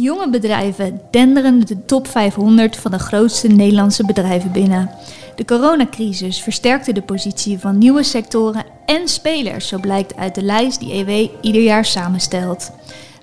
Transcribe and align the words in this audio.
Jonge 0.00 0.30
bedrijven 0.30 1.00
denderen 1.10 1.66
de 1.66 1.84
top 1.84 2.08
500 2.08 2.76
van 2.76 2.90
de 2.90 2.98
grootste 2.98 3.48
Nederlandse 3.48 4.06
bedrijven 4.06 4.52
binnen. 4.52 4.90
De 5.36 5.44
coronacrisis 5.44 6.42
versterkte 6.42 6.92
de 6.92 7.02
positie 7.02 7.58
van 7.58 7.78
nieuwe 7.78 8.02
sectoren 8.02 8.64
en 8.86 9.08
spelers, 9.08 9.68
zo 9.68 9.78
blijkt 9.78 10.16
uit 10.16 10.34
de 10.34 10.42
lijst 10.42 10.80
die 10.80 10.92
EW 10.92 11.28
ieder 11.40 11.62
jaar 11.62 11.84
samenstelt. 11.84 12.70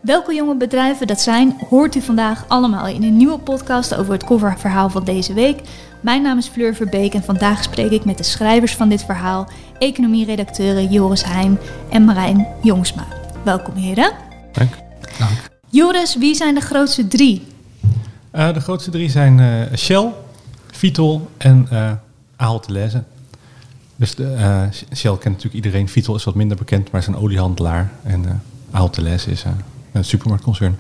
Welke 0.02 0.34
jonge 0.34 0.56
bedrijven 0.56 1.08
dat 1.08 1.22
zijn, 1.22 1.58
hoort 1.70 1.96
u 1.96 2.02
vandaag 2.02 2.46
allemaal 2.48 2.88
in 2.88 3.04
een 3.04 3.18
nieuwe 3.18 3.40
podcast 3.40 3.96
over 3.96 4.14
het 4.14 4.24
coververhaal 4.24 4.90
van 4.90 5.04
deze 5.04 5.34
week. 5.34 5.62
Mijn 6.02 6.22
naam 6.22 6.38
is 6.38 6.48
Fleur 6.48 6.76
Verbeek 6.76 7.14
en 7.14 7.24
vandaag 7.24 7.64
spreek 7.64 7.92
ik 7.92 8.06
met 8.06 8.18
de 8.18 8.24
schrijvers 8.24 8.76
van 8.76 8.90
dit 8.90 9.04
verhaal, 9.04 9.50
economieredacteuren 9.80 10.92
Joris 10.92 11.24
Heijn 11.24 11.60
en 11.90 12.06
Marijn 12.06 12.48
Jongsma. 12.62 13.06
Welkom 13.44 13.76
heren. 13.76 14.12
Dank. 14.52 14.78
Dank. 15.20 15.51
Joris, 15.72 16.18
wie 16.18 16.36
zijn 16.36 16.56
de 16.56 16.62
grootste 16.62 17.08
drie? 17.08 17.42
Uh, 18.36 18.54
de 18.54 18.60
grootste 18.60 18.92
drie 18.92 19.10
zijn 19.10 19.38
uh, 19.38 19.78
Shell, 19.78 20.12
Vitol 20.72 21.30
en 21.38 21.68
uh, 21.74 21.92
Ahold 22.36 22.68
Delhaize. 22.68 23.04
Dus 23.96 24.16
de, 24.16 24.68
Shell 24.96 25.12
kent 25.12 25.24
natuurlijk 25.24 25.54
iedereen. 25.54 25.90
Vitol 25.90 26.16
is 26.16 26.24
wat 26.24 26.36
minder 26.36 26.58
bekend, 26.58 26.92
maar 26.92 27.02
is 27.02 27.08
een 27.08 27.16
oliehandelaar. 27.16 27.92
En 28.04 28.24
uh, 28.24 28.32
Ahold 28.72 28.96
Delhaize 28.96 29.32
is 29.32 29.44
een 29.92 30.06
supermarktconcern. 30.06 30.78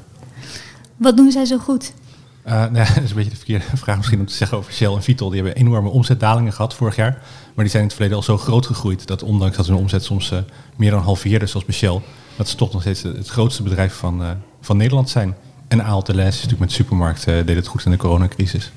Wat 0.97 1.17
doen 1.17 1.31
zij 1.31 1.45
zo 1.45 1.57
goed? 1.57 1.93
nou, 2.45 2.73
dat 2.73 3.03
is 3.03 3.09
een 3.09 3.15
beetje 3.15 3.29
de 3.29 3.35
verkeerde 3.35 3.65
vraag 3.77 3.97
misschien 3.97 4.19
om 4.19 4.25
te 4.25 4.33
zeggen 4.33 4.57
over 4.57 4.73
Shell 4.73 4.93
en 4.93 5.03
Vitol. 5.03 5.29
Die 5.29 5.41
hebben 5.41 5.61
enorme 5.61 5.89
omzetdalingen 5.89 6.53
gehad 6.53 6.73
vorig 6.73 6.95
jaar. 6.95 7.21
Maar 7.53 7.63
die 7.65 7.69
zijn 7.69 7.83
in 7.83 7.87
het 7.87 7.93
verleden 7.93 8.17
al 8.17 8.23
zo 8.23 8.37
groot 8.37 8.65
gegroeid... 8.65 9.07
dat 9.07 9.23
ondanks 9.23 9.57
dat 9.57 9.67
hun 9.67 9.75
omzet 9.75 10.03
soms 10.03 10.33
meer 10.75 10.91
dan 10.91 11.01
halveerde, 11.01 11.45
zoals 11.45 11.65
bij 11.65 11.75
Shell... 11.75 12.01
dat 12.35 12.49
ze 12.49 12.55
toch 12.55 12.73
nog 12.73 12.81
steeds 12.81 13.01
het 13.01 13.27
grootste 13.27 13.63
bedrijf 13.63 13.93
van, 13.93 14.23
van 14.61 14.77
Nederland 14.77 15.09
zijn. 15.09 15.35
En 15.67 15.83
Aalt 15.83 16.05
de 16.05 16.15
Les 16.15 16.27
is 16.27 16.33
natuurlijk 16.33 16.59
met 16.61 16.71
supermarkt 16.71 17.27
uh, 17.27 17.35
deed 17.45 17.55
het 17.55 17.67
goed 17.67 17.85
in 17.85 17.91
de 17.91 17.97
coronacrisis. 17.97 18.71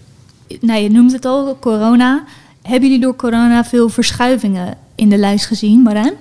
Nou, 0.61 0.81
je 0.81 0.91
noemt 0.91 1.13
het 1.13 1.25
al, 1.25 1.59
corona. 1.61 2.25
Hebben 2.63 2.89
jullie 2.89 3.05
door 3.05 3.17
corona 3.17 3.65
veel 3.65 3.89
verschuivingen 3.89 4.77
in 4.95 5.09
de 5.09 5.17
lijst 5.17 5.47
gezien, 5.47 5.83
Marijn? 5.83 6.13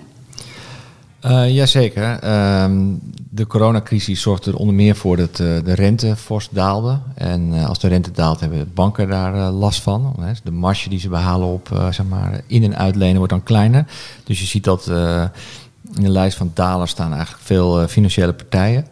Uh, 1.26 1.56
jazeker. 1.56 2.24
Uh, 2.24 2.66
de 3.30 3.48
coronacrisis 3.48 4.22
zorgde 4.22 4.52
er 4.52 4.58
onder 4.58 4.76
meer 4.76 4.96
voor 4.96 5.18
dat 5.18 5.40
uh, 5.40 5.58
de 5.64 5.74
rente 5.74 6.16
fors 6.16 6.48
daalde. 6.52 7.00
En 7.16 7.54
als 7.54 7.80
de 7.80 7.88
rente 7.88 8.12
daalt, 8.12 8.40
hebben 8.40 8.72
banken 8.74 9.08
daar 9.10 9.52
last 9.52 9.82
van. 9.82 10.16
De 10.44 10.52
marge 10.52 10.90
die 10.90 11.00
ze 11.00 11.10
behalen 11.10 11.48
op 11.48 11.70
zeg 11.90 12.06
maar, 12.06 12.42
in- 12.48 12.64
en 12.64 12.78
uitlenen 12.78 13.18
wordt 13.18 13.32
dan 13.32 13.44
kleiner. 13.44 13.86
Dus 14.24 14.40
je 14.40 14.46
ziet 14.46 14.64
dat 14.64 14.88
in 15.94 16.04
de 16.04 16.10
lijst 16.10 16.38
van 16.38 16.52
dalers 16.54 16.92
staan 16.92 17.14
eigenlijk 17.14 17.44
veel 17.44 17.88
financiële 17.88 18.34
partijen. 18.34 18.88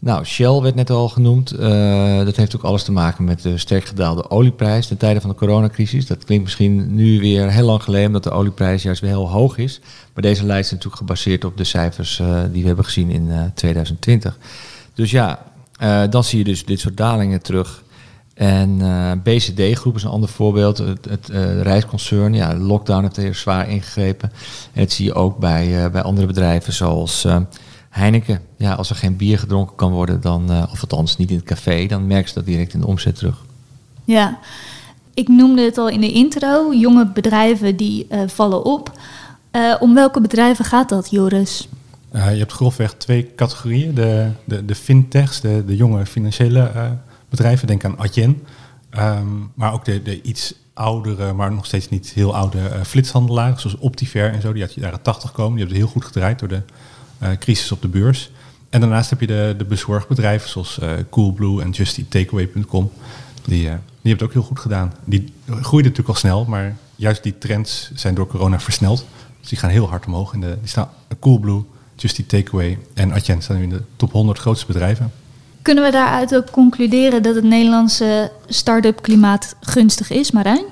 Nou, 0.00 0.24
Shell 0.24 0.60
werd 0.60 0.74
net 0.74 0.90
al 0.90 1.08
genoemd. 1.08 1.54
Uh, 1.54 2.24
dat 2.24 2.36
heeft 2.36 2.56
ook 2.56 2.62
alles 2.62 2.82
te 2.82 2.92
maken 2.92 3.24
met 3.24 3.42
de 3.42 3.58
sterk 3.58 3.84
gedaalde 3.84 4.30
olieprijs 4.30 4.86
ten 4.86 4.96
tijde 4.96 5.20
van 5.20 5.30
de 5.30 5.36
coronacrisis. 5.36 6.06
Dat 6.06 6.24
klinkt 6.24 6.44
misschien 6.44 6.94
nu 6.94 7.20
weer 7.20 7.50
heel 7.50 7.66
lang 7.66 7.82
geleden 7.82 8.12
dat 8.12 8.22
de 8.22 8.30
olieprijs 8.30 8.82
juist 8.82 9.00
weer 9.00 9.10
heel 9.10 9.30
hoog 9.30 9.56
is. 9.56 9.80
Maar 10.14 10.22
deze 10.22 10.44
lijst 10.44 10.64
is 10.64 10.70
natuurlijk 10.70 10.96
gebaseerd 10.96 11.44
op 11.44 11.56
de 11.56 11.64
cijfers 11.64 12.18
uh, 12.18 12.40
die 12.52 12.60
we 12.60 12.66
hebben 12.66 12.84
gezien 12.84 13.10
in 13.10 13.26
uh, 13.26 13.40
2020. 13.54 14.38
Dus 14.94 15.10
ja, 15.10 15.42
dan 16.10 16.24
zie 16.24 16.38
je 16.38 16.44
dus 16.44 16.64
dit 16.64 16.80
soort 16.80 16.96
dalingen 16.96 17.42
terug. 17.42 17.82
En 18.34 18.80
BCD-groep 19.22 19.96
is 19.96 20.02
een 20.02 20.10
ander 20.10 20.28
voorbeeld. 20.28 20.78
Het, 20.78 21.04
het 21.08 21.28
reisconcern, 21.62 22.34
ja, 22.34 22.54
de 22.54 22.60
lockdown 22.60 23.02
heeft 23.02 23.16
er 23.16 23.34
zwaar 23.34 23.68
ingegrepen. 23.68 24.32
En 24.72 24.82
dat 24.82 24.92
zie 24.92 25.04
je 25.04 25.14
ook 25.14 25.38
bij, 25.38 25.90
bij 25.90 26.02
andere 26.02 26.26
bedrijven 26.26 26.72
zoals... 26.72 27.26
Heineken, 27.88 28.40
ja, 28.56 28.72
als 28.72 28.90
er 28.90 28.96
geen 28.96 29.16
bier 29.16 29.38
gedronken 29.38 29.76
kan 29.76 29.92
worden, 29.92 30.20
dan, 30.20 30.52
uh, 30.52 30.64
of 30.70 30.80
althans 30.80 31.16
niet 31.16 31.30
in 31.30 31.36
het 31.36 31.44
café, 31.44 31.86
dan 31.86 32.06
merk 32.06 32.26
je 32.26 32.34
dat 32.34 32.44
direct 32.44 32.74
in 32.74 32.80
de 32.80 32.86
omzet 32.86 33.14
terug. 33.14 33.44
Ja, 34.04 34.38
ik 35.14 35.28
noemde 35.28 35.62
het 35.62 35.78
al 35.78 35.88
in 35.88 36.00
de 36.00 36.12
intro, 36.12 36.74
jonge 36.74 37.06
bedrijven 37.06 37.76
die 37.76 38.06
uh, 38.10 38.20
vallen 38.26 38.64
op. 38.64 38.92
Uh, 39.52 39.74
om 39.80 39.94
welke 39.94 40.20
bedrijven 40.20 40.64
gaat 40.64 40.88
dat, 40.88 41.10
Joris? 41.10 41.68
je 42.12 42.18
hebt 42.18 42.52
grofweg 42.52 42.94
twee 42.94 43.34
categorieën. 43.36 43.94
De, 43.94 44.30
de, 44.44 44.64
de 44.64 44.74
fintechs, 44.74 45.40
de, 45.40 45.64
de 45.66 45.76
jonge 45.76 46.06
financiële 46.06 46.70
bedrijven, 47.28 47.66
denk 47.66 47.84
aan 47.84 47.98
Adyen. 47.98 48.42
Um, 48.98 49.52
maar 49.54 49.72
ook 49.72 49.84
de, 49.84 50.02
de 50.02 50.22
iets 50.22 50.54
oudere, 50.74 51.32
maar 51.32 51.52
nog 51.52 51.66
steeds 51.66 51.88
niet 51.88 52.12
heel 52.14 52.36
oude 52.36 52.58
flitshandelaren, 52.84 53.60
zoals 53.60 53.78
Optiver 53.78 54.32
en 54.32 54.40
zo, 54.40 54.52
die 54.52 54.62
uit 54.62 54.74
de 54.74 54.80
jaren 54.80 55.02
80 55.02 55.32
komen. 55.32 55.56
Die 55.56 55.58
hebben 55.58 55.76
het 55.76 55.84
heel 55.84 56.00
goed 56.00 56.04
gedraaid 56.04 56.38
door 56.38 56.48
de 56.48 56.62
crisis 57.38 57.72
op 57.72 57.82
de 57.82 57.88
beurs. 57.88 58.30
En 58.70 58.80
daarnaast 58.80 59.10
heb 59.10 59.20
je 59.20 59.26
de, 59.26 59.54
de 59.58 59.64
bezorgbedrijven 59.64 60.48
zoals 60.48 60.78
uh, 60.82 60.90
Coolblue 61.10 61.62
en 61.62 61.70
JustEatTakeaway.com. 61.70 62.90
Die, 63.44 63.64
uh, 63.64 63.70
die 64.02 64.10
hebben 64.10 64.10
het 64.10 64.22
ook 64.22 64.32
heel 64.32 64.42
goed 64.42 64.58
gedaan. 64.58 64.92
Die 65.04 65.32
groeiden 65.44 65.90
natuurlijk 65.90 66.08
al 66.08 66.14
snel, 66.14 66.44
maar 66.44 66.76
juist 66.96 67.22
die 67.22 67.38
trends 67.38 67.90
zijn 67.94 68.14
door 68.14 68.26
corona 68.26 68.60
versneld. 68.60 69.06
Dus 69.40 69.48
die 69.48 69.58
gaan 69.58 69.70
heel 69.70 69.88
hard 69.88 70.06
omhoog. 70.06 70.32
En 70.32 70.40
de, 70.40 70.56
die 70.60 70.68
staan 70.68 70.90
Coolblue, 71.20 71.64
Just 71.96 72.18
Eat 72.18 72.28
Takeaway 72.28 72.78
en 72.94 73.12
Adyen 73.12 73.42
staan 73.42 73.56
nu 73.56 73.62
in 73.62 73.68
de 73.68 73.82
top 73.96 74.12
100 74.12 74.38
grootste 74.38 74.66
bedrijven. 74.66 75.12
Kunnen 75.62 75.84
we 75.84 75.90
daaruit 75.90 76.34
ook 76.34 76.50
concluderen 76.50 77.22
dat 77.22 77.34
het 77.34 77.44
Nederlandse 77.44 78.32
start-up 78.46 79.02
klimaat 79.02 79.56
gunstig 79.60 80.10
is, 80.10 80.30
Marijn? 80.30 80.64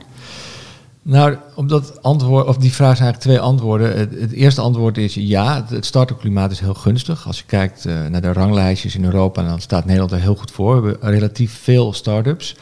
Nou, 1.08 1.36
op, 1.54 1.68
dat 1.68 2.02
antwoord, 2.02 2.46
of 2.46 2.56
die 2.56 2.72
vraag 2.72 2.96
zijn 2.96 3.08
eigenlijk 3.08 3.38
twee 3.38 3.50
antwoorden. 3.50 3.98
Het, 3.98 4.32
eerste 4.32 4.60
antwoord 4.60 4.98
is 4.98 5.14
ja, 5.14 5.64
het, 5.68 5.84
start-up 5.84 6.18
klimaat 6.18 6.50
is 6.50 6.60
heel 6.60 6.74
gunstig. 6.74 7.26
Als 7.26 7.38
je 7.38 7.44
kijkt 7.46 7.86
uh, 7.86 8.06
naar 8.06 8.20
de 8.20 8.32
ranglijstjes 8.32 8.94
in 8.94 9.04
Europa, 9.04 9.42
dan 9.42 9.60
staat 9.60 9.84
Nederland 9.84 10.12
er 10.12 10.20
heel 10.20 10.34
goed 10.34 10.50
voor. 10.50 10.82
We 10.82 10.88
hebben 10.88 11.10
relatief 11.10 11.58
veel 11.62 11.92
start-ups. 11.92 12.56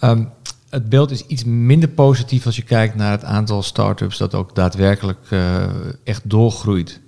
Um, 0.00 0.28
het 0.68 0.88
beeld 0.88 1.10
is 1.10 1.26
iets 1.26 1.44
minder 1.44 1.88
positief 1.88 2.46
als 2.46 2.56
je 2.56 2.62
kijkt 2.62 2.94
naar 2.94 3.10
het 3.10 3.24
aantal 3.24 3.62
start-ups 3.62 4.18
dat 4.18 4.34
ook 4.34 4.54
daadwerkelijk 4.54 5.30
uh, 5.30 5.62
echt 6.04 6.22
doorgroeit. 6.24 7.00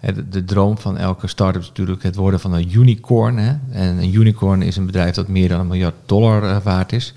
De, 0.00 0.28
de, 0.28 0.44
droom 0.44 0.78
van 0.78 0.96
elke 0.96 1.26
start-up 1.26 1.62
is 1.62 1.68
natuurlijk 1.68 2.02
het 2.02 2.16
worden 2.16 2.40
van 2.40 2.52
een 2.52 2.76
unicorn. 2.76 3.36
Hè? 3.36 3.56
En 3.70 3.98
een 3.98 4.14
unicorn 4.14 4.62
is 4.62 4.76
een 4.76 4.86
bedrijf 4.86 5.14
dat 5.14 5.28
meer 5.28 5.48
dan 5.48 5.60
een 5.60 5.66
miljard 5.66 5.94
dollar 6.06 6.42
uh, 6.42 6.56
waard 6.62 6.92
is. 6.92 7.14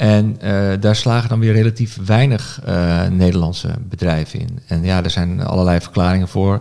En 0.00 0.36
uh, 0.44 0.70
daar 0.80 0.96
slagen 0.96 1.28
dan 1.28 1.38
weer 1.38 1.52
relatief 1.52 1.98
weinig 2.06 2.60
uh, 2.68 3.06
Nederlandse 3.06 3.68
bedrijven 3.88 4.40
in. 4.40 4.58
En 4.66 4.84
ja, 4.84 5.04
er 5.04 5.10
zijn 5.10 5.42
allerlei 5.42 5.80
verklaringen 5.80 6.28
voor. 6.28 6.60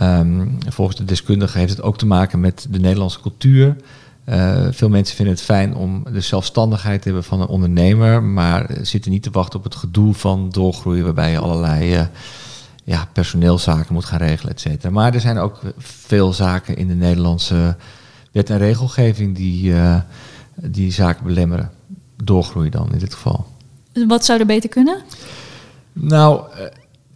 Um, 0.00 0.58
volgens 0.68 0.96
de 0.96 1.04
deskundigen 1.04 1.60
heeft 1.60 1.72
het 1.72 1.82
ook 1.82 1.98
te 1.98 2.06
maken 2.06 2.40
met 2.40 2.66
de 2.70 2.78
Nederlandse 2.78 3.20
cultuur. 3.20 3.76
Uh, 4.28 4.66
veel 4.70 4.88
mensen 4.88 5.16
vinden 5.16 5.34
het 5.34 5.44
fijn 5.44 5.74
om 5.74 6.04
de 6.12 6.20
zelfstandigheid 6.20 7.02
te 7.02 7.08
hebben 7.08 7.24
van 7.24 7.40
een 7.40 7.46
ondernemer, 7.46 8.22
maar 8.22 8.70
zitten 8.82 9.10
niet 9.10 9.22
te 9.22 9.30
wachten 9.30 9.58
op 9.58 9.64
het 9.64 9.74
gedoe 9.74 10.14
van 10.14 10.50
doorgroeien, 10.50 11.04
waarbij 11.04 11.30
je 11.30 11.38
allerlei 11.38 12.08
ja, 12.84 13.08
personeelszaken 13.12 13.94
moet 13.94 14.04
gaan 14.04 14.18
regelen, 14.18 14.52
et 14.52 14.60
cetera. 14.60 14.90
Maar 14.90 15.14
er 15.14 15.20
zijn 15.20 15.38
ook 15.38 15.60
veel 15.78 16.32
zaken 16.32 16.76
in 16.76 16.86
de 16.86 16.94
Nederlandse 16.94 17.76
wet 18.32 18.50
en 18.50 18.58
regelgeving 18.58 19.36
die, 19.36 19.74
die 20.54 20.92
zaken 20.92 21.24
belemmeren 21.24 21.70
doorgroei 22.24 22.70
dan 22.70 22.92
in 22.92 22.98
dit 22.98 23.14
geval. 23.14 23.46
Wat 24.06 24.24
zou 24.24 24.40
er 24.40 24.46
beter 24.46 24.68
kunnen? 24.68 25.02
Nou, 25.92 26.42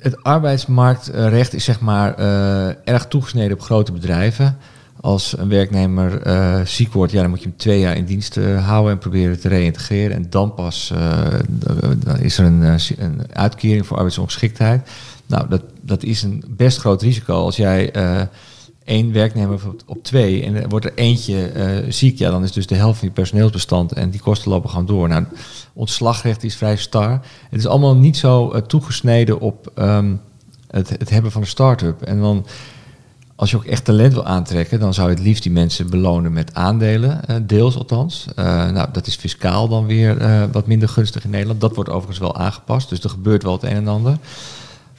het 0.01 0.23
arbeidsmarktrecht 0.23 1.55
is 1.55 1.65
zeg 1.65 1.81
maar 1.81 2.21
uh, 2.21 2.89
erg 2.89 3.07
toegesneden 3.07 3.53
op 3.53 3.63
grote 3.63 3.93
bedrijven. 3.93 4.59
Als 5.01 5.39
een 5.39 5.49
werknemer 5.49 6.27
uh, 6.27 6.61
ziek 6.65 6.93
wordt, 6.93 7.13
ja, 7.13 7.21
dan 7.21 7.31
moet 7.31 7.43
je 7.43 7.49
hem 7.49 7.57
twee 7.57 7.81
jaar 7.81 7.97
in 7.97 8.05
dienst 8.05 8.37
uh, 8.37 8.67
houden 8.67 8.93
en 8.93 8.99
proberen 8.99 9.41
te 9.41 9.49
reïntegreren. 9.49 10.17
En 10.17 10.27
dan 10.31 10.55
pas 10.55 10.93
dan 11.97 12.19
is 12.19 12.39
er 12.39 12.45
een, 12.45 12.63
een, 12.99 13.21
uitkering 13.33 13.87
voor 13.87 13.97
arbeidsongeschiktheid. 13.97 14.91
Nou, 15.27 15.49
dat, 15.49 15.63
dat 15.81 16.03
is 16.03 16.23
een 16.23 16.45
best 16.49 16.79
groot 16.79 17.03
risico 17.03 17.35
als 17.35 17.57
jij 17.57 17.93
één 18.91 19.13
werknemer 19.13 19.61
op 19.87 20.03
twee 20.03 20.45
en 20.45 20.55
er 20.55 20.69
wordt 20.69 20.85
er 20.85 20.95
eentje 20.95 21.53
uh, 21.55 21.93
ziek, 21.93 22.19
ja, 22.19 22.31
dan 22.31 22.43
is 22.43 22.53
dus 22.53 22.67
de 22.67 22.75
helft 22.75 22.99
van 22.99 23.09
je 23.09 23.15
personeelsbestand 23.15 23.93
en 23.93 24.11
die 24.11 24.21
kosten 24.21 24.51
lopen 24.51 24.71
gewoon 24.71 24.87
door. 24.87 25.09
Nou, 25.09 25.25
ontslagrecht 25.73 26.45
is 26.45 26.57
vrij 26.57 26.77
star. 26.77 27.11
Het 27.51 27.59
is 27.61 27.67
allemaal 27.67 27.97
niet 27.97 28.17
zo 28.17 28.55
uh, 28.55 28.61
toegesneden 28.61 29.41
op 29.41 29.73
um, 29.79 30.21
het, 30.71 30.89
het, 30.89 31.11
hebben 31.11 31.33
van 31.33 31.41
een 31.41 31.47
start-up. 31.47 32.03
En 32.03 32.21
dan, 32.21 32.47
als 33.37 33.51
je 33.51 33.57
ook 33.57 33.65
echt 33.65 33.85
talent 33.85 34.13
wil 34.13 34.27
aantrekken, 34.27 34.81
dan 34.81 34.95
zou 34.95 35.09
je 35.09 35.15
het 35.15 35.25
liefst 35.25 35.43
die 35.43 35.53
mensen 35.53 35.91
belonen 35.91 36.33
met 36.33 36.55
aandelen, 36.55 37.21
uh, 37.31 37.37
deels 37.43 37.77
althans. 37.77 38.27
nou, 38.35 38.87
dat 38.93 39.07
is 39.07 39.17
fiscaal 39.17 39.69
dan 39.69 39.87
weer 39.87 40.49
wat 40.53 40.67
minder 40.67 40.89
gunstig 40.89 41.25
in 41.25 41.31
Nederland. 41.31 41.61
Dat 41.61 41.75
wordt 41.75 41.91
overigens 41.91 42.19
wel 42.19 42.37
aangepast, 42.37 42.89
dus 42.89 43.01
er 43.01 43.11
gebeurt 43.11 43.43
wel 43.43 43.53
het 43.53 43.63
een 43.63 43.71
en 43.71 43.89
ander. 43.89 44.19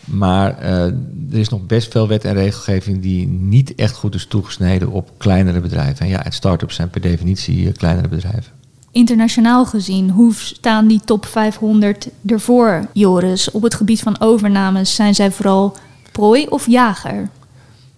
Maar 0.05 0.63
uh, 0.63 0.83
er 1.31 1.39
is 1.39 1.49
nog 1.49 1.65
best 1.65 1.91
veel 1.91 2.07
wet 2.07 2.25
en 2.25 2.33
regelgeving 2.33 3.01
die 3.01 3.27
niet 3.27 3.75
echt 3.75 3.95
goed 3.95 4.15
is 4.15 4.25
toegesneden 4.25 4.91
op 4.91 5.11
kleinere 5.17 5.59
bedrijven. 5.59 6.05
En 6.05 6.11
ja, 6.11 6.25
en 6.25 6.31
start-ups 6.31 6.75
zijn 6.75 6.89
per 6.89 7.01
definitie 7.01 7.63
uh, 7.63 7.73
kleinere 7.73 8.07
bedrijven. 8.07 8.51
Internationaal 8.91 9.65
gezien, 9.65 10.09
hoe 10.09 10.33
staan 10.33 10.87
die 10.87 11.01
top 11.05 11.25
500 11.25 12.09
ervoor, 12.25 12.87
Joris? 12.93 13.51
Op 13.51 13.61
het 13.61 13.75
gebied 13.75 13.99
van 13.99 14.19
overnames 14.19 14.95
zijn 14.95 15.15
zij 15.15 15.31
vooral 15.31 15.77
prooi 16.11 16.45
of 16.47 16.67
jager? 16.67 17.29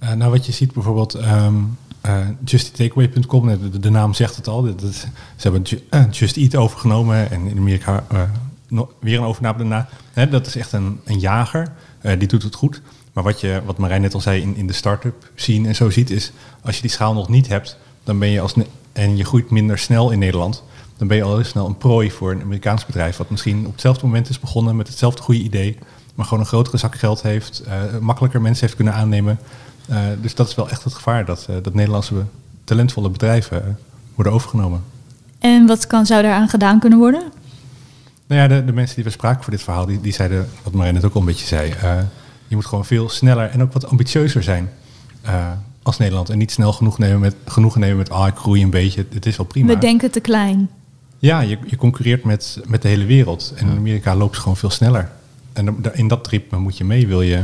Uh, 0.04 0.14
nou, 0.14 0.32
wat 0.32 0.46
je 0.46 0.52
ziet 0.52 0.74
bijvoorbeeld, 0.74 1.16
um, 1.16 1.78
uh, 2.06 2.18
justitakeaway.com, 2.46 3.48
de, 3.48 3.80
de, 3.80 3.90
naam 3.90 4.14
zegt 4.14 4.36
het 4.36 4.48
al. 4.48 4.64
Dat, 4.64 4.82
ze 4.86 5.08
hebben 5.38 5.64
uh, 5.92 6.12
Just 6.12 6.38
Eat 6.38 6.56
overgenomen 6.56 7.32
en 7.32 7.48
in 7.48 7.58
Amerika 7.58 8.04
uh, 8.12 8.82
weer 9.00 9.18
een 9.18 9.26
overname 9.26 9.58
daarna. 9.58 9.88
Hè, 10.14 10.30
dat 10.30 10.48
is 10.48 10.56
echt 10.56 10.72
een, 10.72 11.00
een 11.04 11.20
jager, 11.20 11.72
die 12.04 12.28
doet 12.28 12.44
het 12.44 12.56
goed. 12.56 12.82
Maar 13.14 13.24
wat, 13.24 13.42
je, 13.42 13.62
wat 13.66 13.78
Marijn 13.78 14.02
net 14.02 14.14
al 14.14 14.22
zei 14.22 14.42
in, 14.42 14.56
in 14.56 14.68
de 14.68 14.74
start-up 14.74 15.32
zien 15.36 15.66
en 15.66 15.76
zo 15.76 15.90
ziet, 15.90 16.10
is 16.10 16.32
als 16.62 16.76
je 16.76 16.82
die 16.82 16.92
schaal 16.92 17.14
nog 17.14 17.30
niet 17.30 17.48
hebt, 17.48 17.78
dan 18.04 18.20
ben 18.20 18.30
je 18.30 18.42
als 18.42 18.54
en 18.94 19.18
je 19.18 19.26
groeit 19.26 19.50
minder 19.50 19.78
snel 19.78 20.12
in 20.12 20.20
Nederland, 20.20 20.64
dan 20.98 21.08
ben 21.08 21.18
je 21.18 21.24
al 21.24 21.36
heel 21.36 21.46
snel 21.46 21.66
een 21.66 21.78
prooi 21.78 22.12
voor 22.12 22.32
een 22.32 22.42
Amerikaans 22.42 22.86
bedrijf, 22.86 23.18
wat 23.18 23.30
misschien 23.30 23.66
op 23.66 23.72
hetzelfde 23.72 24.06
moment 24.06 24.30
is 24.30 24.40
begonnen 24.40 24.76
met 24.76 24.88
hetzelfde 24.88 25.22
goede 25.22 25.42
idee, 25.42 25.78
maar 26.16 26.26
gewoon 26.26 26.40
een 26.40 26.50
grotere 26.50 26.78
zak 26.78 26.96
geld 26.96 27.22
heeft, 27.22 27.64
makkelijker 28.00 28.42
mensen 28.42 28.64
heeft 28.66 28.76
kunnen 28.76 28.94
aannemen. 28.94 29.40
Uh, 29.90 29.98
dus 30.22 30.36
dat 30.36 30.48
is 30.48 30.56
wel 30.56 30.70
echt 30.70 30.84
het 30.84 30.94
gevaar 30.94 31.26
dat, 31.26 31.48
dat 31.62 31.74
Nederlandse 31.74 32.26
talentvolle 32.64 33.10
bedrijven 33.10 33.78
worden 34.16 34.34
overgenomen. 34.34 34.84
En 35.40 35.68
wat 35.68 35.88
kan, 35.88 36.06
zou 36.06 36.22
daaraan 36.22 36.50
gedaan 36.50 36.80
kunnen 36.80 37.00
worden? 37.00 37.32
Nou 38.28 38.42
ja, 38.42 38.48
de, 38.48 38.66
de 38.66 38.74
mensen 38.74 38.96
die 38.96 39.04
we 39.04 39.10
spraken 39.10 39.44
voor 39.44 39.54
dit 39.54 39.64
verhaal, 39.64 39.86
die, 39.86 40.02
die 40.02 40.14
zeiden, 40.14 40.50
wat 40.64 40.74
Marijn 40.74 40.94
net 40.94 41.06
ook 41.06 41.14
al 41.14 41.20
een 41.20 41.26
beetje 41.26 41.46
zei, 41.46 41.74
je 42.48 42.56
moet 42.56 42.66
gewoon 42.66 42.86
veel 42.86 43.10
sneller 43.10 43.50
en 43.50 43.62
ook 43.62 43.74
wat 43.74 43.88
ambitieuzer 43.88 44.44
zijn 44.44 44.70
als 45.84 45.98
Nederland. 45.98 46.30
En 46.30 46.38
niet 46.38 46.52
snel 46.52 46.74
genoeg 46.74 46.98
nemen 46.98 47.20
met, 47.20 47.36
genoegen 47.46 47.80
nemen 47.80 47.98
met, 47.98 48.10
ah, 48.10 48.28
ik 48.28 48.36
groei 48.36 48.64
een 48.64 48.70
beetje, 48.70 49.06
het 49.14 49.26
is 49.26 49.38
wel 49.38 49.46
prima. 49.46 49.68
We 49.68 49.78
denken 49.78 50.12
te 50.12 50.20
klein. 50.20 50.70
Ja, 51.20 51.40
je, 51.40 51.58
je 51.66 51.76
concurreert 51.76 52.24
met, 52.24 52.60
met 52.68 52.82
de 52.82 52.88
hele 52.88 53.06
wereld. 53.06 53.54
En 53.56 53.70
in 53.70 53.78
Amerika 53.78 54.16
loopt 54.16 54.32
het 54.32 54.40
gewoon 54.40 54.58
veel 54.58 54.70
sneller. 54.70 55.12
En 55.54 55.76
in 55.94 56.08
dat 56.08 56.24
trip 56.24 56.52
moet 56.52 56.78
je 56.78 56.84
mee, 56.84 57.08
wil 57.08 57.22
je 57.22 57.44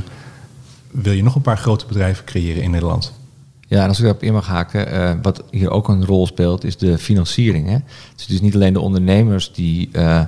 wil 0.91 1.13
je 1.13 1.23
nog 1.23 1.35
een 1.35 1.41
paar 1.41 1.57
grote 1.57 1.85
bedrijven 1.85 2.25
creëren 2.25 2.63
in 2.63 2.71
Nederland. 2.71 3.13
Ja, 3.67 3.81
en 3.81 3.87
als 3.87 3.97
ik 3.97 4.03
daarop 4.03 4.23
in 4.23 4.33
mag 4.33 4.47
haken, 4.47 4.93
uh, 4.93 5.11
wat 5.21 5.43
hier 5.51 5.69
ook 5.69 5.87
een 5.87 6.05
rol 6.05 6.27
speelt, 6.27 6.63
is 6.63 6.77
de 6.77 6.97
financiering. 6.97 7.67
Hè? 7.67 7.77
Dus 8.15 8.23
het 8.23 8.29
is 8.29 8.41
niet 8.41 8.55
alleen 8.55 8.73
de 8.73 8.79
ondernemers 8.79 9.51
die, 9.53 9.89
uh, 9.91 10.21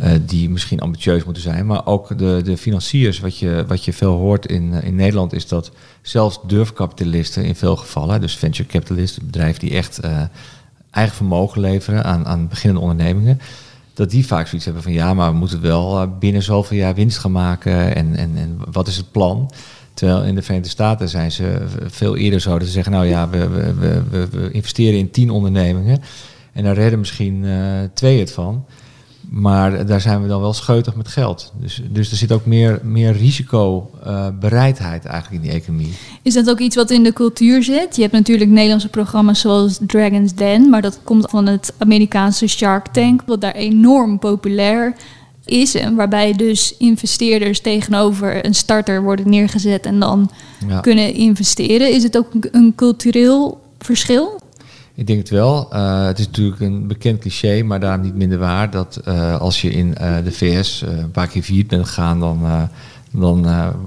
uh, 0.00 0.10
die 0.26 0.50
misschien 0.50 0.80
ambitieus 0.80 1.24
moeten 1.24 1.42
zijn, 1.42 1.66
maar 1.66 1.86
ook 1.86 2.18
de, 2.18 2.40
de 2.44 2.56
financiers. 2.56 3.20
Wat 3.20 3.38
je, 3.38 3.64
wat 3.66 3.84
je 3.84 3.92
veel 3.92 4.12
hoort 4.12 4.46
in, 4.46 4.72
in 4.72 4.94
Nederland 4.94 5.32
is 5.32 5.48
dat 5.48 5.70
zelfs 6.02 6.40
durfkapitalisten 6.46 7.44
in 7.44 7.54
veel 7.54 7.76
gevallen, 7.76 8.20
dus 8.20 8.36
venture 8.36 8.68
capitalisten, 8.68 9.26
bedrijven 9.26 9.60
die 9.60 9.70
echt 9.70 10.00
eigen 10.90 11.16
vermogen 11.16 11.60
leveren 11.60 12.04
aan, 12.04 12.26
aan 12.26 12.48
beginnende 12.48 12.82
ondernemingen, 12.82 13.40
dat 13.94 14.10
die 14.10 14.26
vaak 14.26 14.46
zoiets 14.46 14.64
hebben 14.64 14.82
van 14.82 14.92
ja, 14.92 15.14
maar 15.14 15.30
we 15.30 15.36
moeten 15.36 15.60
wel 15.60 16.18
binnen 16.18 16.42
zoveel 16.42 16.76
jaar 16.76 16.94
winst 16.94 17.18
gaan 17.18 17.32
maken 17.32 17.94
en, 17.94 18.16
en, 18.16 18.30
en 18.36 18.58
wat 18.70 18.88
is 18.88 18.96
het 18.96 19.12
plan? 19.12 19.50
Terwijl 19.94 20.22
in 20.22 20.34
de 20.34 20.42
Verenigde 20.42 20.70
Staten 20.70 21.08
zijn 21.08 21.32
ze 21.32 21.66
veel 21.86 22.16
eerder 22.16 22.40
zo 22.40 22.58
dat 22.58 22.66
ze 22.66 22.72
zeggen, 22.72 22.92
nou 22.92 23.06
ja, 23.06 23.28
we, 23.28 23.48
we, 23.48 24.02
we, 24.10 24.50
investeren 24.50 24.98
in 24.98 25.10
tien 25.10 25.30
ondernemingen 25.30 26.02
en 26.52 26.64
daar 26.64 26.74
redden 26.74 26.98
misschien 26.98 27.46
twee 27.94 28.18
het 28.18 28.32
van. 28.32 28.64
Maar 29.30 29.86
daar 29.86 30.00
zijn 30.00 30.22
we 30.22 30.28
dan 30.28 30.40
wel 30.40 30.52
scheutig 30.52 30.94
met 30.94 31.08
geld. 31.08 31.52
Dus, 31.60 31.82
dus 31.90 32.10
er 32.10 32.16
zit 32.16 32.32
ook 32.32 32.46
meer, 32.46 32.80
meer 32.82 33.12
risicobereidheid 33.12 35.04
uh, 35.04 35.10
eigenlijk 35.10 35.42
in 35.42 35.50
die 35.50 35.60
economie. 35.60 35.92
Is 36.22 36.34
dat 36.34 36.50
ook 36.50 36.58
iets 36.58 36.76
wat 36.76 36.90
in 36.90 37.02
de 37.02 37.12
cultuur 37.12 37.62
zit? 37.62 37.96
Je 37.96 38.02
hebt 38.02 38.14
natuurlijk 38.14 38.50
Nederlandse 38.50 38.88
programma's 38.88 39.40
zoals 39.40 39.78
Dragon's 39.86 40.34
Den, 40.34 40.68
maar 40.68 40.82
dat 40.82 41.00
komt 41.04 41.30
van 41.30 41.46
het 41.46 41.74
Amerikaanse 41.78 42.46
Shark 42.46 42.86
Tank, 42.86 43.22
wat 43.26 43.40
daar 43.40 43.54
enorm 43.54 44.18
populair 44.18 44.94
is. 45.44 45.74
En 45.74 45.94
waarbij 45.94 46.32
dus 46.32 46.76
investeerders 46.76 47.60
tegenover 47.60 48.44
een 48.46 48.54
starter 48.54 49.02
worden 49.02 49.30
neergezet 49.30 49.86
en 49.86 50.00
dan 50.00 50.30
kunnen 50.80 51.14
investeren. 51.14 51.92
Is 51.92 52.02
het 52.02 52.16
ook 52.16 52.28
een 52.50 52.72
cultureel 52.76 53.60
verschil? 53.78 54.40
Ik 55.00 55.06
denk 55.06 55.18
het 55.18 55.30
wel. 55.30 55.68
Uh, 55.72 56.06
het 56.06 56.18
is 56.18 56.26
natuurlijk 56.26 56.60
een 56.60 56.86
bekend 56.86 57.20
cliché, 57.20 57.62
maar 57.62 57.80
daarom 57.80 58.00
niet 58.00 58.14
minder 58.14 58.38
waar. 58.38 58.70
Dat 58.70 59.00
uh, 59.08 59.40
als 59.40 59.60
je 59.60 59.70
in 59.70 59.94
uh, 60.00 60.16
de 60.24 60.32
VS 60.32 60.80
een 60.80 61.10
paar 61.10 61.26
keer 61.26 61.42
viert 61.42 61.66
bent 61.66 61.86
gegaan, 61.86 62.20
dan, 62.20 62.68
dan, 63.10 63.42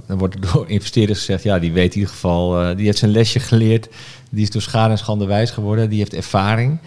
dan, 0.07 0.17
wordt 0.17 0.35
er 0.35 0.51
door 0.53 0.69
investeerders 0.69 1.19
gezegd: 1.19 1.43
ja, 1.43 1.59
die 1.59 1.71
weet 1.71 1.93
in 1.93 1.99
ieder 1.99 2.13
geval, 2.13 2.75
die 2.75 2.85
heeft 2.85 2.97
zijn 2.97 3.11
lesje 3.11 3.39
geleerd. 3.39 3.89
Die 4.29 4.43
is 4.43 4.49
door 4.49 4.61
schade 4.61 4.91
en 4.91 4.97
schande 4.97 5.25
wijs 5.25 5.51
geworden, 5.51 5.89
die 5.89 5.99
heeft 5.99 6.13
ervaring. 6.13 6.77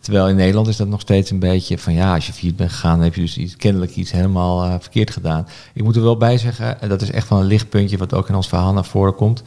Terwijl 0.00 0.28
in 0.28 0.36
Nederland 0.36 0.68
is 0.68 0.76
dat 0.76 0.88
nog 0.88 1.00
steeds 1.00 1.30
een 1.30 1.38
beetje 1.38 1.78
van 1.78 1.92
ja, 1.92 2.14
als 2.14 2.26
je 2.26 2.32
viert 2.32 2.56
bent 2.56 2.70
gegaan, 2.70 3.00
heb 3.00 3.14
je 3.14 3.20
dus 3.20 3.38
iets, 3.38 3.56
kennelijk 3.56 3.96
iets 3.96 4.10
helemaal 4.10 4.80
verkeerd 4.80 5.10
gedaan. 5.10 5.46
Ik 5.72 5.82
moet 5.82 5.96
er 5.96 6.02
wel 6.02 6.16
bij 6.16 6.38
zeggen, 6.38 6.80
en 6.80 6.88
dat 6.88 7.02
is 7.02 7.10
echt 7.10 7.28
wel 7.28 7.40
een 7.40 7.46
lichtpuntje 7.46 7.96
wat 7.96 8.14
ook 8.14 8.28
in 8.28 8.34
ons 8.34 8.48
verhaal 8.48 8.72
naar 8.72 8.84
voren 8.84 9.14
komt, 9.14 9.42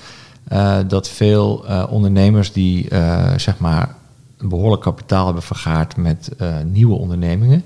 dat 0.88 1.09
veel 1.09 1.65
ondernemers 1.89 2.51
die 2.51 2.88
zeg 3.38 3.57
maar 3.57 3.97
een 4.39 4.50
behoorlijk 4.50 4.81
kapitaal 4.81 5.25
hebben 5.25 5.44
vergaard 5.44 5.97
met 5.97 6.31
nieuwe 6.65 6.95
ondernemingen, 6.95 7.63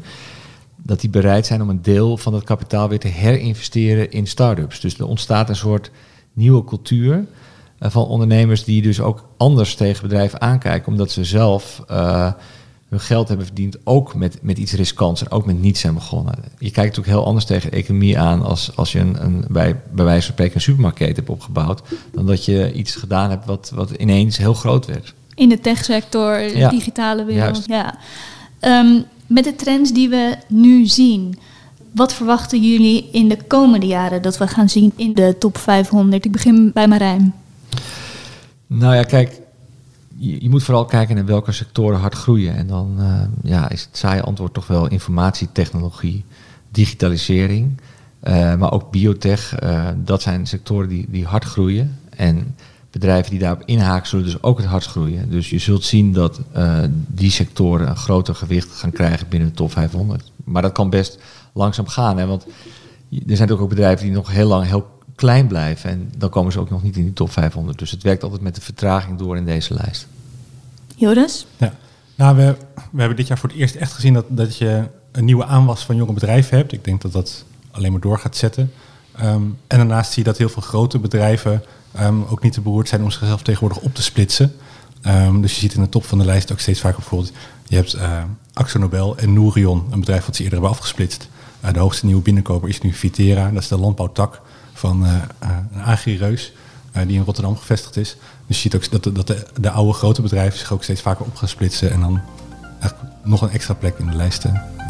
dat 0.75 1.01
die 1.01 1.09
bereid 1.09 1.45
zijn 1.45 1.61
om 1.61 1.69
een 1.69 1.81
deel 1.81 2.17
van 2.17 2.31
dat 2.31 2.43
kapitaal 2.43 2.89
weer 2.89 2.99
te 2.99 3.07
herinvesteren 3.07 4.11
in 4.11 4.27
start-ups. 4.27 4.79
Dus 4.79 4.97
er 4.97 5.07
ontstaat 5.07 5.49
een 5.49 5.55
soort 5.55 5.91
nieuwe 6.33 6.63
cultuur 6.63 7.25
van 7.79 8.05
ondernemers 8.05 8.63
die 8.63 8.81
dus 8.81 9.01
ook 9.01 9.25
anders 9.37 9.75
tegen 9.75 10.03
bedrijven 10.03 10.41
aankijken, 10.41 10.91
omdat 10.91 11.11
ze 11.11 11.23
zelf 11.23 11.83
hun 12.89 12.99
geld 12.99 13.27
hebben 13.27 13.45
verdiend, 13.45 13.77
ook 13.83 14.15
met, 14.15 14.39
met 14.41 14.57
iets 14.57 14.73
riskants 14.73 15.21
en 15.21 15.31
ook 15.31 15.45
met 15.45 15.61
niets 15.61 15.79
zijn 15.79 15.93
begonnen. 15.93 16.35
Je 16.43 16.71
kijkt 16.71 16.75
natuurlijk 16.75 17.07
heel 17.07 17.25
anders 17.25 17.45
tegen 17.45 17.71
de 17.71 17.77
economie 17.77 18.19
aan 18.19 18.43
als, 18.43 18.75
als 18.75 18.91
je 18.91 18.99
een, 18.99 19.23
een, 19.23 19.45
bij, 19.49 19.81
bij 19.91 20.05
wijze 20.05 20.25
van 20.25 20.33
spreken 20.33 20.55
een 20.55 20.61
supermarkt 20.61 20.99
hebt 20.99 21.29
opgebouwd, 21.29 21.81
dan 22.11 22.25
dat 22.25 22.45
je 22.45 22.73
iets 22.73 22.95
gedaan 22.95 23.29
hebt 23.29 23.45
wat, 23.45 23.71
wat 23.75 23.91
ineens 23.91 24.37
heel 24.37 24.53
groot 24.53 24.85
werd. 24.85 25.13
In 25.35 25.49
de 25.49 25.59
techsector, 25.59 26.37
de 26.37 26.67
digitale 26.69 27.25
wereld. 27.25 27.65
Ja. 27.65 27.95
Um, 28.61 29.05
met 29.27 29.43
de 29.43 29.55
trends 29.55 29.93
die 29.93 30.09
we 30.09 30.37
nu 30.47 30.85
zien, 30.85 31.35
wat 31.91 32.13
verwachten 32.13 32.69
jullie 32.69 33.09
in 33.11 33.27
de 33.27 33.37
komende 33.47 33.85
jaren 33.85 34.21
dat 34.21 34.37
we 34.37 34.47
gaan 34.47 34.69
zien 34.69 34.93
in 34.95 35.13
de 35.13 35.35
top 35.39 35.57
500? 35.57 36.25
Ik 36.25 36.31
begin 36.31 36.71
bij 36.73 36.87
Marijn. 36.87 37.33
Nou 38.67 38.95
ja, 38.95 39.03
kijk, 39.03 39.39
je, 40.17 40.41
je, 40.41 40.49
moet 40.49 40.63
vooral 40.63 40.85
kijken 40.85 41.15
naar 41.15 41.25
welke 41.25 41.51
sectoren 41.51 41.99
hard 41.99 42.15
groeien. 42.15 42.55
En 42.55 42.67
dan 42.67 42.95
uh, 42.99 43.21
ja, 43.43 43.69
is 43.69 43.81
het 43.81 43.97
saaie 43.97 44.21
antwoord 44.21 44.53
toch 44.53 44.67
wel 44.67 44.87
informatietechnologie, 44.87 46.23
digitalisering, 46.71 47.81
uh, 48.23 48.55
maar 48.55 48.71
ook 48.71 48.91
biotech. 48.91 49.63
Uh, 49.63 49.87
dat 49.95 50.21
zijn 50.21 50.47
sectoren 50.47 50.89
die, 50.89 51.05
die 51.09 51.25
hard 51.25 51.43
groeien. 51.43 51.99
En 52.09 52.55
bedrijven 52.93 53.31
die 53.31 53.39
daarop 53.39 53.63
inhaken 53.65 54.07
zullen 54.07 54.25
dus 54.25 54.43
ook 54.43 54.57
het 54.57 54.67
hardst 54.67 54.89
groeien. 54.89 55.29
Dus 55.29 55.49
je 55.49 55.59
zult 55.59 55.83
zien 55.83 56.13
dat 56.13 56.39
die 57.07 57.31
sectoren 57.31 57.87
een 57.87 57.95
groter 57.95 58.35
gewicht 58.35 58.71
gaan 58.71 58.91
krijgen 58.91 59.27
binnen 59.29 59.49
de 59.49 59.55
top 59.55 59.71
500. 59.71 60.31
Maar 60.43 60.61
dat 60.61 60.71
kan 60.71 60.89
best 60.89 61.17
langzaam 61.53 61.87
gaan. 61.87 62.17
Hè? 62.17 62.25
Want 62.25 62.43
er 62.43 62.49
zijn 63.09 63.25
natuurlijk 63.27 63.61
ook 63.61 63.69
bedrijven 63.69 64.05
die 64.05 64.15
nog 64.15 64.31
heel 64.31 64.47
lang 64.47 64.65
heel 64.65 64.87
klein 65.15 65.47
blijven. 65.47 65.89
En 65.89 66.11
dan 66.17 66.29
komen 66.29 66.51
ze 66.51 66.59
ook 66.59 66.69
nog 66.69 66.83
niet 66.83 66.97
in 66.97 67.03
die 67.03 67.13
top 67.13 67.31
500. 67.31 67.79
Dus 67.79 67.91
het 67.91 68.03
werkt 68.03 68.23
altijd 68.23 68.41
met 68.41 68.55
de 68.55 68.61
vertraging 68.61 69.17
door 69.17 69.37
in 69.37 69.45
deze 69.45 69.73
lijst. 69.73 70.07
Joris? 70.95 71.45
Ja. 71.57 71.73
Nou, 72.15 72.35
we, 72.35 72.55
we 72.91 72.99
hebben 72.99 73.17
dit 73.17 73.27
jaar 73.27 73.37
voor 73.37 73.49
het 73.49 73.57
eerst 73.57 73.75
echt 73.75 73.93
gezien 73.93 74.13
dat, 74.13 74.25
dat 74.29 74.57
je 74.57 74.87
een 75.11 75.25
nieuwe 75.25 75.45
aanwas 75.45 75.85
van 75.85 75.95
jonge 75.95 76.13
bedrijven 76.13 76.57
hebt. 76.57 76.71
Ik 76.71 76.83
denk 76.83 77.01
dat 77.01 77.11
dat 77.11 77.43
alleen 77.71 77.91
maar 77.91 78.01
door 78.01 78.19
gaat 78.19 78.35
zetten. 78.35 78.71
Um, 79.21 79.57
en 79.67 79.77
daarnaast 79.77 80.11
zie 80.11 80.23
je 80.23 80.29
dat 80.29 80.37
heel 80.37 80.49
veel 80.49 80.61
grote 80.61 80.99
bedrijven 80.99 81.63
um, 81.99 82.23
ook 82.29 82.43
niet 82.43 82.53
te 82.53 82.61
beroerd 82.61 82.87
zijn 82.87 83.03
om 83.03 83.11
zichzelf 83.11 83.41
tegenwoordig 83.41 83.83
op 83.83 83.95
te 83.95 84.03
splitsen. 84.03 84.55
Um, 85.07 85.41
dus 85.41 85.53
je 85.53 85.59
ziet 85.59 85.73
in 85.73 85.81
de 85.81 85.89
top 85.89 86.05
van 86.05 86.17
de 86.17 86.25
lijst 86.25 86.51
ook 86.51 86.59
steeds 86.59 86.79
vaker 86.79 86.99
bijvoorbeeld, 86.99 87.31
je 87.67 87.75
hebt 87.75 87.95
uh, 87.95 88.23
Axo 88.53 88.79
Nobel 88.79 89.17
en 89.17 89.33
Nourion, 89.33 89.87
een 89.91 89.99
bedrijf 89.99 90.25
wat 90.25 90.35
ze 90.35 90.43
eerder 90.43 90.59
hebben 90.59 90.77
afgesplitst. 90.77 91.27
Uh, 91.65 91.73
de 91.73 91.79
hoogste 91.79 92.05
nieuwe 92.05 92.21
binnenkoper 92.21 92.69
is 92.69 92.81
nu 92.81 92.93
Vitera, 92.93 93.49
dat 93.51 93.61
is 93.61 93.67
de 93.67 93.77
landbouwtak 93.77 94.41
van 94.73 95.03
uh, 95.03 95.13
een 95.71 95.81
agri-reus 95.81 96.53
die 97.07 97.17
in 97.17 97.23
Rotterdam 97.23 97.57
gevestigd 97.57 97.97
is. 97.97 98.17
Dus 98.47 98.55
je 98.55 98.61
ziet 98.69 98.75
ook 98.75 98.91
dat, 98.91 99.03
de, 99.03 99.11
dat 99.11 99.27
de, 99.27 99.45
de, 99.59 99.69
oude 99.69 99.93
grote 99.93 100.21
bedrijven 100.21 100.59
zich 100.59 100.71
ook 100.71 100.83
steeds 100.83 101.01
vaker 101.01 101.25
op 101.25 101.35
gaan 101.35 101.47
splitsen 101.47 101.91
en 101.91 101.99
dan 101.99 102.21
nog 103.23 103.41
een 103.41 103.49
extra 103.49 103.73
plek 103.73 103.97
in 103.97 104.05
de 104.05 104.15
lijst 104.15 104.45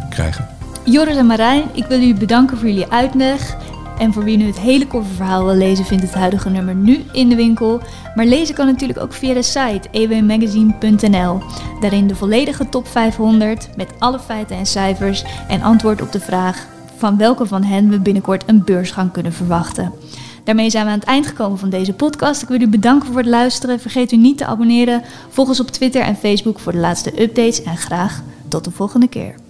krijgen. 0.10 0.48
Joris 0.86 1.16
en 1.16 1.26
Marijn, 1.26 1.64
ik 1.74 1.86
wil 1.86 2.00
jullie 2.00 2.14
bedanken 2.14 2.58
voor 2.58 2.68
jullie 2.68 2.88
uitleg. 2.88 3.56
En 3.98 4.14
voor 4.14 4.24
wie 4.24 4.38
nu 4.38 4.46
het 4.46 4.60
hele 4.60 4.88
verhaal 5.16 5.46
wil 5.46 5.56
lezen, 5.56 5.86
vindt 5.86 6.04
het 6.04 6.14
huidige 6.14 6.50
nummer 6.50 6.76
nu 6.76 7.04
in 7.12 7.30
de 7.30 7.36
winkel. 7.36 7.82
Maar 8.16 8.26
lezen 8.26 8.56
kan 8.56 8.66
natuurlijk 8.66 9.00
ook 9.00 9.14
via 9.14 9.34
de 9.34 9.42
site 9.42 9.88
ewmagazine.nl. 9.92 11.40
Daarin 11.80 12.08
de 12.08 12.16
volledige 12.16 12.70
top 12.70 12.88
500 12.88 13.70
met 13.78 13.94
alle 14.00 14.20
feiten 14.20 14.58
en 14.58 14.66
cijfers 14.66 15.24
en 15.48 15.62
antwoord 15.62 16.02
op 16.02 16.12
de 16.12 16.20
vraag 16.20 16.68
van 16.98 17.18
welke 17.18 17.46
van 17.46 17.64
hen 17.64 17.90
we 17.90 18.00
binnenkort 18.00 18.44
een 18.46 18.64
beursgang 18.64 19.12
kunnen 19.12 19.34
verwachten. 19.34 19.92
Daarmee 20.44 20.70
zijn 20.70 20.86
we 20.86 20.92
aan 20.92 21.00
het 21.00 21.08
eind 21.08 21.28
gekomen 21.28 21.58
van 21.58 21.70
deze 21.70 21.94
podcast. 21.94 22.42
Ik 22.42 22.48
wil 22.48 22.62
u 22.62 22.68
bedanken 22.68 23.08
voor 23.08 23.18
het 23.18 23.26
luisteren. 23.26 23.80
Vergeet 23.80 24.12
u 24.12 24.18
niet 24.18 24.38
te 24.38 24.46
abonneren. 24.46 25.02
Volg 25.30 25.48
ons 25.48 25.60
op 25.60 25.68
Twitter 25.68 26.02
en 26.02 26.16
Facebook 26.16 26.60
voor 26.60 26.72
de 26.72 26.78
laatste 26.78 27.22
updates. 27.22 27.64
En 27.64 27.78
graag 27.78 28.22
tot 28.48 28.64
de 28.64 28.72
volgende 28.72 29.08
keer. 29.08 29.43